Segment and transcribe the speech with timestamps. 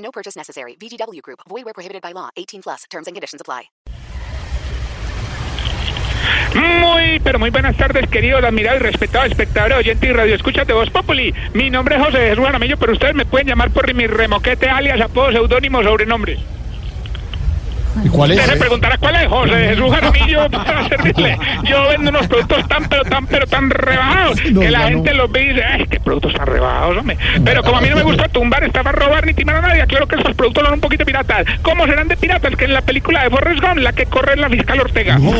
[0.00, 0.76] No purchase necessary.
[0.76, 1.40] VGW Group.
[1.48, 2.30] Void where prohibited by law.
[2.36, 2.84] 18 plus.
[2.90, 3.70] Terms and conditions apply.
[6.54, 10.90] Muy, pero muy buenas tardes, queridos, admirados respetados espectadores, oyentes y radio escuchas de Voz
[10.90, 11.32] Populi.
[11.54, 15.00] Mi nombre es José Jesús Jaramillo, pero ustedes me pueden llamar por mi remoquete, alias,
[15.00, 16.38] apodo, seudónimo, sobrenombre.
[18.04, 18.38] ¿Y cuál es?
[18.38, 21.38] Usted se preguntará cuál es José Jesús Jaramillo para servirle.
[21.64, 25.16] Yo vendo unos productos tan, pero tan, pero tan rebajados No, que la gente no.
[25.18, 27.16] los ve y dice, ¡ay, qué productos tan rebajados, hombre!
[27.44, 30.06] Pero como a mí no me gusta tumbar, estafar, robar ni timar a nadie, claro
[30.06, 31.44] que esos productos son un poquito piratas.
[31.62, 34.48] ¿Cómo serán de piratas que en la película de Forrest Gump, la que corre la
[34.48, 35.18] fiscal Ortega?
[35.18, 35.32] No,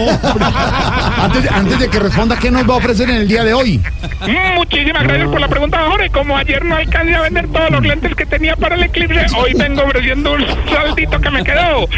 [1.19, 3.55] antes, de- antes de que responda, ¿qué nos va a ofrecer en el día de
[3.55, 3.79] hoy?
[4.27, 6.11] Mm, Muchísimas gracias por la pregunta, Jorge.
[6.11, 9.55] Como ayer no alcancé a vender todos los lentes que tenía para el eclipse, hoy
[9.55, 11.89] vengo ofreciendo un saldito que me quedó.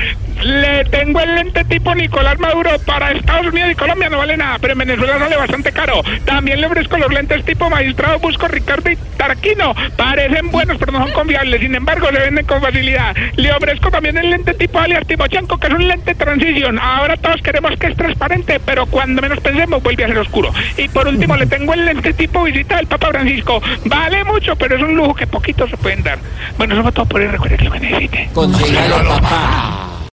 [0.82, 4.58] Le tengo el lente tipo Nicolás Maduro para Estados Unidos y Colombia, no vale nada,
[4.60, 6.02] pero en Venezuela sale bastante caro.
[6.24, 9.76] También le ofrezco los lentes tipo Magistrado Busco Ricardo y Tarquino.
[9.96, 11.60] Parecen buenos, pero no son confiables.
[11.60, 13.14] Sin embargo, se venden con facilidad.
[13.36, 16.76] Le ofrezco también el lente tipo alias Timochenko, que es un lente transition.
[16.80, 20.52] Ahora todos queremos que es transparente, pero cuando menos pensemos vuelve a ser oscuro.
[20.76, 23.62] Y por último, le tengo el lente tipo visita del Papa Francisco.
[23.84, 26.18] Vale mucho, pero es un lujo que poquitos se pueden dar.
[26.58, 27.28] Bueno, eso fue todo por hoy.
[27.28, 28.30] Recuerde que lo que necesite.
[28.34, 29.91] Consígalo, papá.